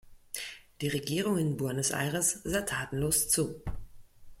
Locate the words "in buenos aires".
1.37-2.41